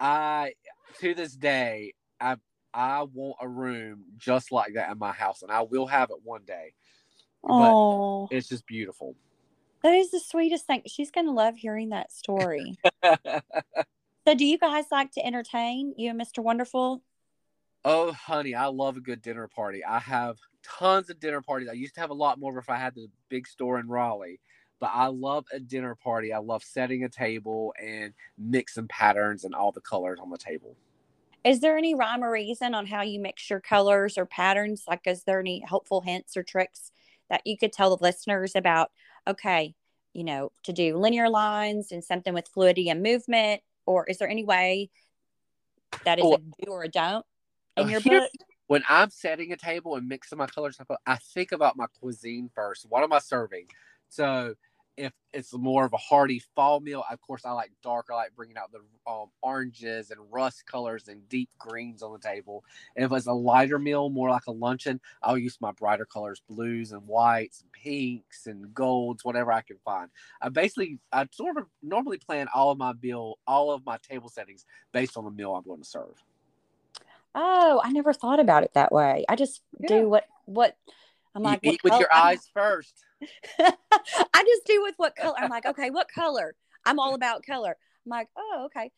[0.00, 0.54] I
[1.00, 2.36] to this day I
[2.74, 6.18] I want a room just like that in my house, and I will have it
[6.24, 6.72] one day.
[7.44, 9.14] oh, It's just beautiful.
[9.82, 10.82] that is the sweetest thing.
[10.86, 12.78] She's gonna love hearing that story.
[13.04, 16.42] so, do you guys like to entertain you and Mr.
[16.42, 17.02] Wonderful?
[17.84, 19.84] Oh, honey, I love a good dinner party.
[19.84, 21.68] I have tons of dinner parties.
[21.68, 24.40] I used to have a lot more if I had the big store in Raleigh,
[24.80, 26.32] but I love a dinner party.
[26.32, 30.76] I love setting a table and mixing patterns and all the colors on the table.
[31.44, 34.84] Is there any rhyme or reason on how you mix your colors or patterns?
[34.86, 36.92] Like, is there any helpful hints or tricks
[37.30, 38.90] that you could tell the listeners about?
[39.26, 39.74] Okay,
[40.12, 44.28] you know, to do linear lines and something with fluidity and movement, or is there
[44.28, 44.90] any way
[46.04, 46.34] that is Oh.
[46.34, 47.26] a do or a don't
[47.76, 48.30] in Oh, your book?
[48.66, 52.50] When I'm setting a table and mixing my colors, put- I think about my cuisine
[52.54, 52.86] first.
[52.88, 53.66] What am I serving?
[54.08, 54.54] So
[54.96, 58.06] if it's more of a hearty fall meal, of course I like dark.
[58.10, 62.18] I like bringing out the um, oranges and rust colors and deep greens on the
[62.18, 62.64] table.
[62.94, 66.92] If it's a lighter meal, more like a luncheon, I'll use my brighter colors, blues
[66.92, 70.10] and whites, and pinks and golds, whatever I can find.
[70.40, 74.28] I basically I sort of normally plan all of my meal, all of my table
[74.28, 76.22] settings based on the meal I'm going to serve.
[77.34, 79.24] Oh, I never thought about it that way.
[79.28, 79.88] I just Yeah.
[79.88, 80.76] do what what
[81.34, 81.62] I'm You like.
[81.62, 83.04] what eat with col- your I'm- eyes first.
[83.60, 85.34] I just do with what color.
[85.38, 86.54] I'm like, okay, what color?
[86.84, 87.76] I'm all about color.
[88.06, 88.90] I'm like, oh, okay.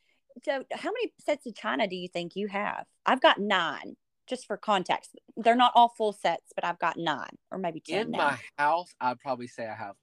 [0.45, 2.87] So, how many sets of china do you think you have?
[3.07, 5.11] I've got nine, just for context.
[5.37, 8.19] They're not all full sets, but I've got nine or maybe ten in now.
[8.31, 9.95] my house, I'd probably say I have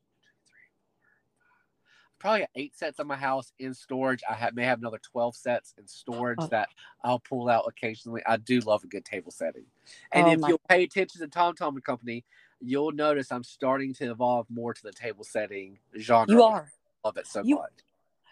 [2.22, 4.22] probably eight sets in my house in storage.
[4.30, 6.48] I have, may have another 12 sets in storage Oh.
[6.48, 6.70] that
[7.04, 8.22] I'll pull out occasionally.
[8.28, 9.66] I do love a good table setting.
[10.12, 12.24] And Oh if you'll pay attention to Tom Tom and Company,
[12.62, 16.32] you'll notice I'm starting to evolve more to the table setting genre.
[16.32, 16.70] you are.
[17.04, 17.72] love it so You- much.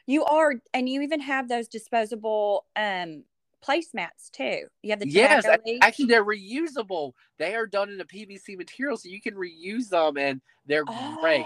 [0.05, 3.23] You are, and you even have those disposable um
[3.63, 4.67] placemats too.
[4.83, 5.79] You have the yes, leaf.
[5.81, 7.11] actually they're reusable.
[7.37, 11.17] They are done in a PVC material, so you can reuse them, and they're Oh,
[11.19, 11.45] great.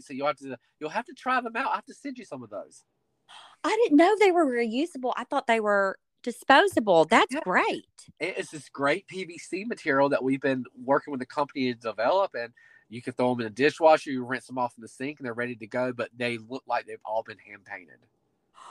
[0.00, 1.70] So you'll have to you'll have to try them out.
[1.72, 2.84] I have to send you some of those.
[3.64, 5.12] I didn't know they were reusable.
[5.16, 7.04] I thought they were disposable.
[7.04, 7.40] That's Yeah.
[7.40, 7.86] great.
[8.18, 12.32] It is this great PVC material that we've been working with the company to develop,
[12.34, 12.52] and
[12.88, 14.10] you can throw them in a dishwasher.
[14.10, 15.92] You rinse them off in the sink, and they're ready to go.
[15.92, 17.98] But they look like they've all been hand painted.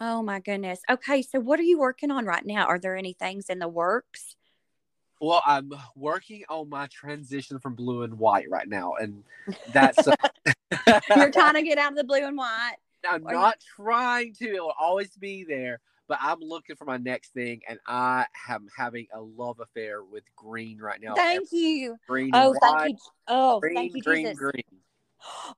[0.00, 0.80] Oh my goodness.
[0.88, 2.66] Okay, so what are you working on right now?
[2.66, 4.36] Are there any things in the works?
[5.20, 9.24] Well, I'm working on my transition from blue and white right now, and
[9.72, 10.06] that's.
[10.06, 10.12] uh,
[11.16, 12.76] You're trying to get out of the blue and white.
[13.08, 14.46] I'm you- not trying to.
[14.54, 18.68] It will always be there, but I'm looking for my next thing, and I am
[18.76, 21.14] having a love affair with green right now.
[21.14, 21.96] Thank you.
[22.06, 22.98] Green, Oh, and thank you.
[23.26, 24.38] Oh, green, thank you, green, Jesus.
[24.38, 24.62] green.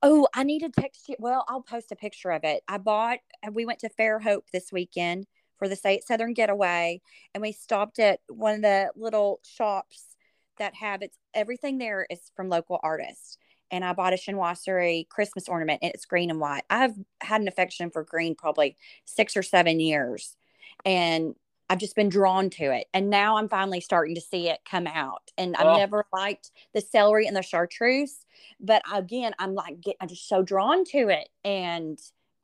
[0.02, 1.16] Oh, I need to text you.
[1.18, 2.62] Well, I'll post a picture of it.
[2.66, 3.18] I bought,
[3.52, 5.26] we went to Fairhope this weekend
[5.60, 7.00] for the State Southern Getaway,
[7.34, 10.16] and we stopped at one of the little shops
[10.58, 13.38] that have it's everything there is from local artists.
[13.70, 16.64] And I bought a chinoiserie Christmas ornament, and it's green and white.
[16.68, 20.36] I've had an affection for green probably six or seven years,
[20.84, 21.36] and
[21.68, 22.88] I've just been drawn to it.
[22.92, 25.30] And now I'm finally starting to see it come out.
[25.38, 25.76] And I've Oh.
[25.76, 28.26] never liked the celery and the chartreuse
[28.58, 31.98] but again i'm like get, i'm just so drawn to it and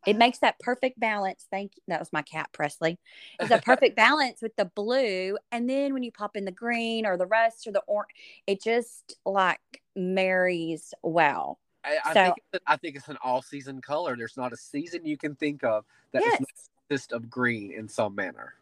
[0.07, 1.47] it makes that perfect balance.
[1.51, 1.83] Thank you.
[1.89, 2.99] That was my cat presley.
[3.41, 7.05] It's a perfect balance with the blue and then when you pop in the green
[7.05, 8.11] or the rust or the orange
[8.47, 11.59] it just like marries well.
[11.85, 14.17] I, I So- think it's, I think it's an all-season color.
[14.17, 16.41] There's not a season you can think of that yes.
[16.41, 16.49] not
[16.89, 18.55] consist of green in some manner.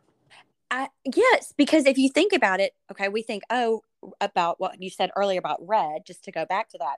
[0.70, 3.82] I, yes because if you think about it okay we think oh
[4.20, 6.96] about what you said earlier about red just to go back to that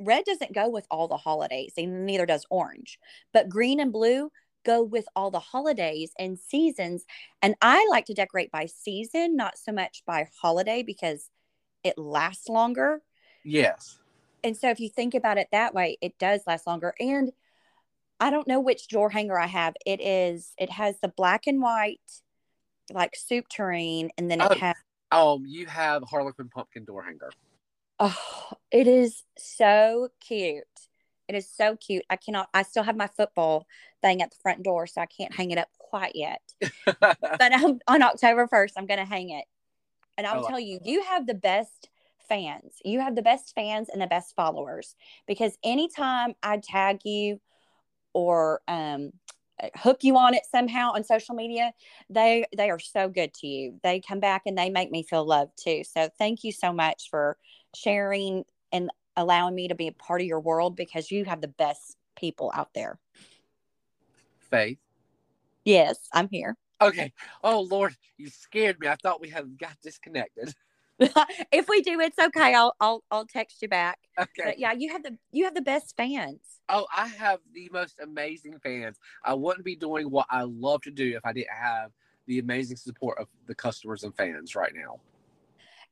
[0.00, 2.98] red doesn't go with all the holidays and neither does orange
[3.32, 4.30] but green and blue
[4.64, 7.04] go with all the holidays and seasons
[7.42, 11.28] and i like to decorate by season not so much by holiday because
[11.84, 13.00] it lasts longer
[13.44, 13.98] Yes.
[14.44, 17.30] and so if you think about it that way it does last longer and
[18.18, 21.62] i don't know which door hanger i have it is it has the black and
[21.62, 22.00] white
[22.92, 24.54] like soup tureen and then it Oh.
[24.56, 24.76] has
[25.12, 27.30] Um, you have Harlequin pumpkin door hanger.
[28.00, 30.64] Oh, it is so cute.
[31.28, 32.04] It is so cute.
[32.10, 33.66] I cannot, I still have my football
[34.02, 36.42] thing at the front door, so I can't hang it up quite yet.
[37.38, 39.46] But um, on October 1st, I'm going to hang it.
[40.18, 41.90] And I'll Oh, tell you, you have the best
[42.28, 42.76] fans.
[42.84, 47.40] You have the best fans and the best followers because anytime I tag you
[48.12, 49.12] or um,
[49.76, 51.72] hook you on it somehow on social media,
[52.08, 53.78] they they are so good to you.
[53.82, 55.82] They come back and they make me feel loved too.
[55.84, 57.36] So thank you so much for
[57.74, 61.48] sharing and allowing me to be a part of your world because you have the
[61.48, 62.98] best people out there.
[64.38, 64.78] Faith.
[65.64, 66.56] Yes, I'm here.
[66.80, 67.12] Okay.
[67.44, 68.88] Oh Lord, you scared me.
[68.88, 70.54] I thought we had got disconnected.
[71.50, 72.54] if we do, it's okay.
[72.54, 73.98] I'll I'll I'll text you back.
[74.18, 74.42] Okay.
[74.44, 76.40] But yeah, you have the you have the best fans.
[76.68, 78.98] Oh, I have the most amazing fans.
[79.24, 81.90] I wouldn't be doing what I love to do if I didn't have
[82.26, 85.00] the amazing support of the customers and fans right now.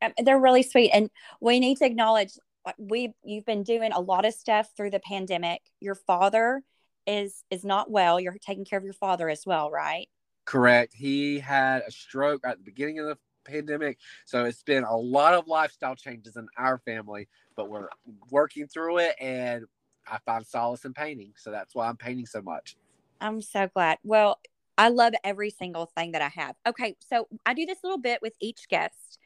[0.00, 2.32] Um, they're really sweet, and we need to acknowledge
[2.76, 5.62] we you've been doing a lot of stuff through the pandemic.
[5.80, 6.62] Your father
[7.06, 8.20] is is not well.
[8.20, 10.08] You're taking care of your father as well, right?
[10.44, 10.94] Correct.
[10.94, 13.98] He had a stroke at the beginning of the pandemic.
[14.24, 17.88] So it's been a lot of lifestyle changes in our family, but we're
[18.30, 19.64] working through it and
[20.10, 21.32] I find solace in painting.
[21.36, 22.76] So that's why I'm painting so much.
[23.20, 23.98] I'm so glad.
[24.02, 24.38] Well,
[24.76, 26.54] I love every single thing that I have.
[26.66, 29.18] Okay, so I do this little bit with each guest,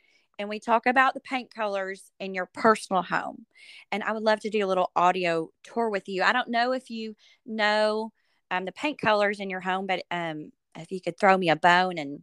[0.42, 3.46] and we talk about the paint colors in your personal home.
[3.90, 6.22] And I would love to do a little audio tour with you.
[6.22, 7.14] I don't know if you
[7.46, 8.12] know
[8.50, 11.56] um, the paint colors in your home, but um, if you could throw me a
[11.56, 12.22] bone and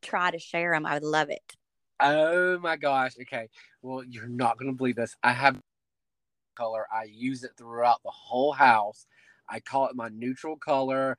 [0.00, 1.56] try to share them, I would love it.
[2.00, 3.12] Oh my gosh.
[3.20, 3.48] Okay.
[3.82, 5.14] Well, you're not going to believe this.
[5.22, 5.60] I have
[6.56, 6.86] color.
[6.92, 9.06] I use it throughout the whole house.
[9.48, 11.18] I call it my neutral color.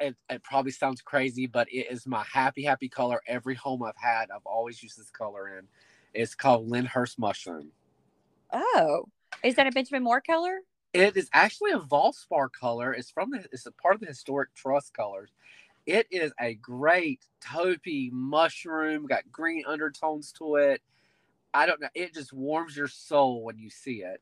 [0.00, 3.20] It, it probably sounds crazy, but it is my happy, happy color.
[3.26, 5.68] Every home I've had, I've always used this color in.
[6.12, 7.70] It's called Lyndhurst Mushroom.
[8.52, 9.06] Oh,
[9.42, 10.60] is that a Benjamin Moore color?
[10.92, 12.92] It is actually a Valspar color.
[12.92, 13.44] It's from the.
[13.52, 15.30] It's a part of the historic trust colors.
[15.86, 19.06] It is a great taupey mushroom.
[19.06, 20.82] Got green undertones to it.
[21.52, 21.88] I don't know.
[21.94, 24.20] It just warms your soul when you see it.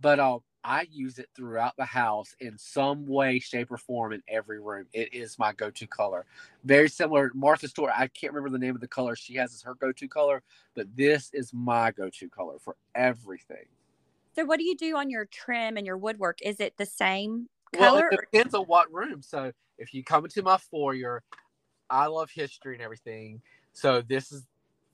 [0.00, 4.22] But um, I use it throughout the house in some way, shape, or form in
[4.28, 4.86] every room.
[4.92, 6.24] It is my go-to color.
[6.64, 7.30] Very similar.
[7.34, 7.92] Martha Stewart.
[7.94, 10.42] I can't remember the name of the color she has as her go-to color,
[10.74, 13.66] but this is my go-to color for everything.
[14.34, 16.40] So, what do you do on your trim and your woodwork?
[16.42, 17.90] Is it the same color?
[17.90, 19.22] Well, it depends on what room.
[19.22, 21.22] So if you come into my foyer,
[21.90, 23.42] I love history and everything.
[23.72, 24.46] So this is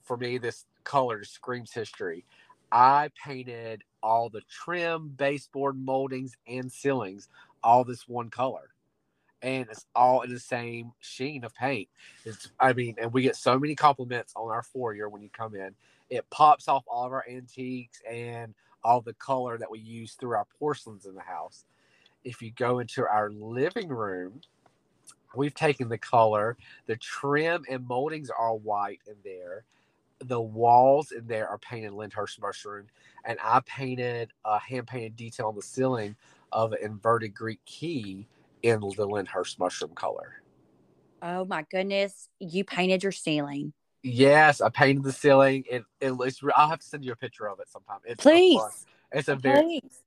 [0.03, 0.37] for me.
[0.37, 2.25] This color screams history.
[2.71, 7.27] I painted all the trim, baseboard moldings, and ceilings
[7.63, 8.71] all this one color
[9.41, 11.87] and it's all in the same sheen of paint.
[12.25, 15.55] It's, I mean, and we get so many compliments on our foyer when you come
[15.55, 15.73] in.
[16.09, 20.35] It pops off all of our antiques and all the color that we use through
[20.35, 21.65] our porcelains in the house.
[22.23, 24.41] If you go into our living room,
[25.35, 29.63] we've taken the color, the trim and moldings are all white in there.
[30.21, 32.87] The walls in there are painted Lyndhurst mushroom,
[33.25, 36.15] and I painted a hand painted detail on the ceiling
[36.51, 38.27] of an inverted Greek key
[38.63, 40.41] in the Lyndhurst mushroom color.
[41.21, 42.29] Oh my goodness.
[42.39, 43.73] You painted your ceiling.
[44.03, 45.63] Yes, I painted the ceiling.
[45.69, 47.99] It, it it's, I'll have to send you a picture of it sometime.
[48.05, 48.59] It's Please.
[49.11, 50.03] it's a very Please.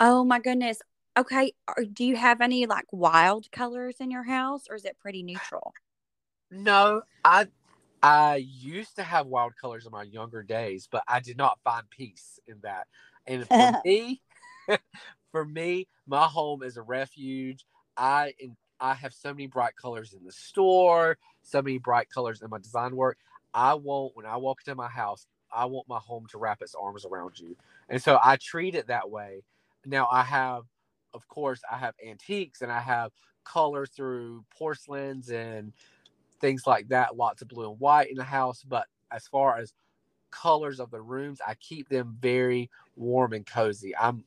[0.00, 0.80] Oh my goodness.
[1.16, 1.52] Okay.
[1.66, 5.22] Are, do you have any like wild colors in your house or is it pretty
[5.22, 5.74] neutral?
[6.50, 7.02] no.
[7.24, 7.48] I
[8.02, 11.88] I used to have wild colors in my younger days, but I did not find
[11.90, 12.86] peace in that.
[13.26, 14.22] And for me,
[15.32, 17.64] for me, my home is a refuge.
[17.96, 22.42] I and I have so many bright colors in the store, so many bright colors
[22.42, 23.18] in my design work.
[23.54, 26.74] I want when I walk into my house, I want my home to wrap its
[26.80, 27.56] arms around you,
[27.88, 29.42] and so I treat it that way.
[29.84, 30.64] Now I have,
[31.14, 33.12] of course, I have antiques and I have
[33.44, 35.72] color through porcelains and
[36.40, 37.16] things like that.
[37.16, 39.72] Lots of blue and white in the house, but as far as
[40.30, 43.96] colors of the rooms, I keep them very warm and cozy.
[43.96, 44.24] I'm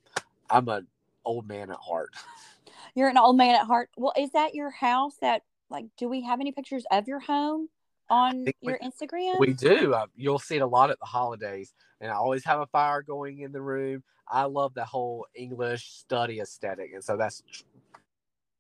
[0.50, 0.88] I'm an
[1.26, 2.10] old man at heart.
[2.96, 3.90] You're an old man at heart.
[3.96, 5.16] Well, is that your house?
[5.22, 7.70] That like, do we have any pictures of your home
[8.10, 9.40] on your we, Instagram?
[9.40, 9.94] We do.
[9.94, 13.02] Uh, you'll see it a lot at the holidays, and I always have a fire
[13.02, 14.04] going in the room.
[14.28, 17.44] I love the whole English study aesthetic, and so that's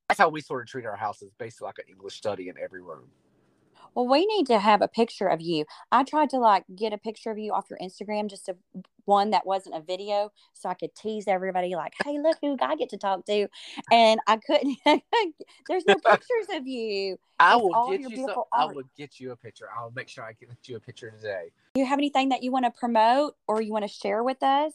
[0.07, 2.81] that's how we sort of treat our houses, basically like an English study in every
[2.81, 3.09] room
[3.93, 5.65] well, we need to have a picture of you.
[5.91, 8.55] I tried to like get a picture of you off your Instagram, just a
[9.05, 12.75] one that wasn't a video, so I could tease everybody like, "Hey, look who I
[12.75, 13.47] get to talk to,"
[13.91, 14.77] and I couldn't.
[15.67, 17.17] There's no pictures of you.
[17.39, 18.25] I it's will get you.
[18.27, 19.67] Some, I will get you a picture.
[19.75, 21.51] I'll make sure I get you a picture today.
[21.73, 24.41] Do you have anything that you want to promote or you want to share with
[24.43, 24.73] us?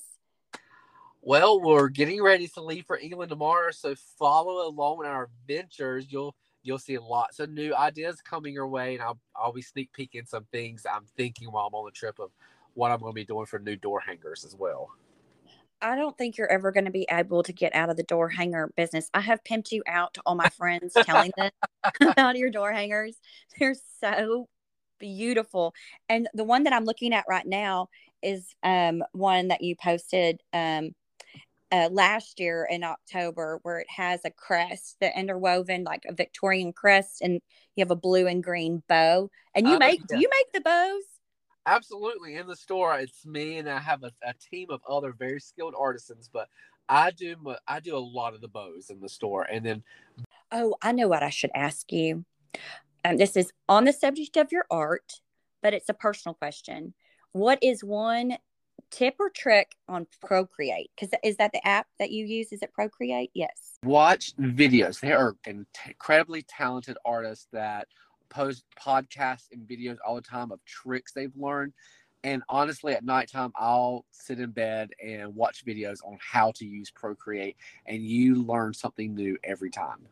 [1.23, 6.07] Well, we're getting ready to leave for England tomorrow, so follow along in our adventures.
[6.09, 6.37] You'll
[6.67, 10.27] you'll see lots of new ideas coming your way, and I'll I'll be sneak peeking
[10.27, 12.31] some things I'm thinking while I'm on the trip of
[12.75, 14.91] what I'm going to be doing for new door hangers as well.
[15.81, 18.29] I don't think you're ever going to be able to get out of the door
[18.29, 19.11] hanger business.
[19.15, 21.51] I have pimped you out to all my friends, telling them
[22.01, 23.17] about your door hangers.
[23.59, 24.49] They're so
[24.99, 25.73] beautiful,
[26.09, 27.89] and the one that I'm looking at right now
[28.23, 30.41] is um, one that you posted.
[30.53, 30.95] Um,
[31.73, 36.73] uh, last year in October where it has a crest, the interwoven like a Victorian
[36.73, 37.41] crest, and
[37.75, 39.31] you have a blue and green bow.
[39.55, 40.17] And you uh, make yeah.
[40.17, 41.03] do you make the bows?
[41.67, 42.37] Absolutely.
[42.37, 45.75] In the store, it's me and I have a, a team of other very skilled
[45.79, 46.49] artisans, but
[46.89, 47.35] I do
[47.67, 49.83] I do a lot of the bows in the store, and then.
[50.53, 52.25] Oh, I know what I should ask you.
[53.05, 55.21] Um, this is on the subject of your art,
[55.63, 56.95] but it's a personal question.
[57.33, 58.39] What is one
[58.91, 60.91] tip or trick on Procreate?
[60.95, 62.53] Because is that the app that you use?
[62.53, 63.31] Is it Procreate?
[63.35, 63.79] Yes.
[63.85, 65.01] Watch videos.
[65.01, 67.89] There are incredibly talented artists that
[68.29, 71.73] post podcasts and videos all the time of tricks they've learned.
[72.25, 76.91] And honestly, at nighttime, I'll sit in bed and watch videos on how to use
[76.91, 77.57] Procreate,
[77.87, 80.09] and you learn something new every time.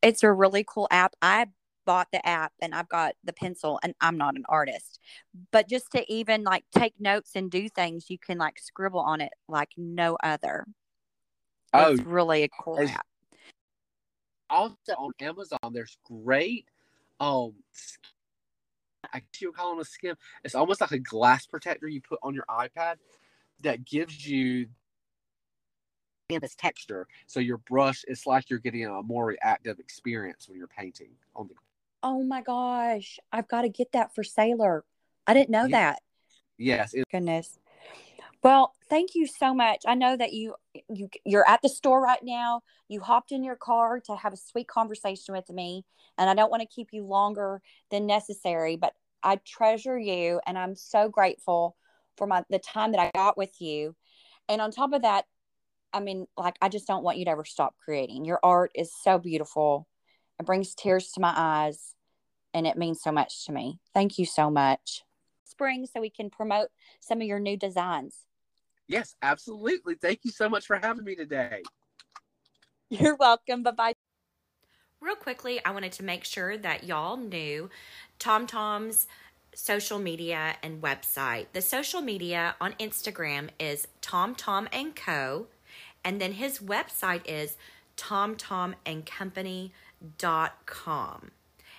[0.00, 1.14] It's a really cool app.
[1.20, 1.48] I
[1.84, 5.00] bought the app and I've got the pencil and I'm not an artist.
[5.50, 9.20] But just to even like take notes and do things, you can like scribble on
[9.20, 10.66] it like no other.
[11.72, 13.06] Oh, it's really a cool app.
[14.48, 16.66] Also on Amazon, there's great
[17.20, 17.54] um
[19.12, 20.16] I guess you call them a skim.
[20.44, 22.96] It's almost like a glass protector you put on your iPad
[23.62, 24.66] that gives you
[26.28, 27.08] this texture.
[27.26, 31.48] So your brush, it's like you're getting a more reactive experience when you're painting on
[31.48, 31.54] the
[32.02, 34.84] Oh my gosh, I've got to get that for Sailor.
[35.26, 36.00] I didn't know that.
[36.58, 36.94] Yes.
[36.94, 37.58] It- Goodness.
[38.42, 39.82] Well, thank you so much.
[39.86, 40.54] I know that you
[40.88, 42.62] you you're at the store right now.
[42.88, 45.84] You hopped in your car to have a sweet conversation with me,
[46.16, 50.56] and I don't want to keep you longer than necessary, but I treasure you and
[50.56, 51.76] I'm so grateful
[52.16, 53.94] for my the time that I got with you.
[54.48, 55.26] And on top of that,
[55.92, 58.24] I mean, like I just don't want you to ever stop creating.
[58.24, 59.86] Your art is so beautiful
[60.40, 61.94] it brings tears to my eyes
[62.54, 63.78] and it means so much to me.
[63.94, 65.02] Thank you so much.
[65.44, 66.68] Spring, so we can promote
[66.98, 68.24] some of your new designs.
[68.88, 69.94] Yes, absolutely.
[69.94, 71.62] Thank you so much for having me today.
[72.88, 73.62] You're welcome.
[73.62, 73.94] Bye bye.
[75.00, 77.70] real quickly, I wanted to make sure that y'all knew
[78.18, 79.06] Tom Tom's
[79.54, 81.46] social media and website.
[81.52, 85.46] The social media on Instagram is Tom Tom and Co.
[86.02, 87.56] And then his website is
[90.18, 91.30] tomtomandcompany.com.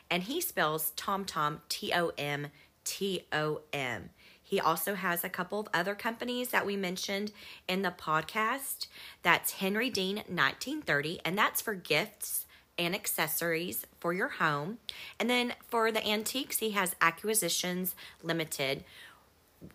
[0.09, 2.47] And he spells Tom Tom T O M
[2.83, 4.09] T O M.
[4.43, 7.31] He also has a couple of other companies that we mentioned
[7.69, 8.87] in the podcast.
[9.23, 12.45] That's Henry Dean 1930, and that's for gifts
[12.77, 14.79] and accessories for your home.
[15.17, 18.83] And then for the antiques, he has Acquisitions Limited.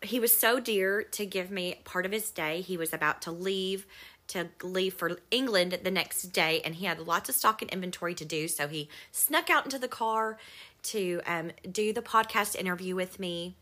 [0.03, 2.61] He was so dear to give me part of his day.
[2.61, 3.87] He was about to leave
[4.29, 8.15] to leave for England the next day, and he had lots of stock and inventory
[8.15, 8.49] to do.
[8.49, 10.39] So he snuck out into the car
[10.85, 13.55] to um, do the podcast interview with me.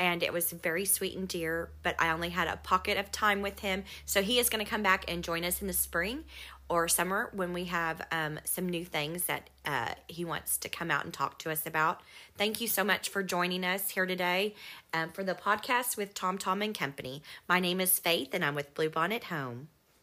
[0.00, 3.42] And it was very sweet and dear, but I only had a pocket of time
[3.42, 3.82] with him.
[4.06, 6.24] So he is going to come back and join us in the spring
[6.68, 10.90] or summer when we have um, some new things that uh, he wants to come
[10.90, 12.00] out and talk to us about.
[12.36, 14.54] Thank you so much for joining us here today
[14.92, 17.22] um, for the podcast with Tom Tom and Company.
[17.48, 19.68] My name is Faith, and I'm with Bluebonnet Home.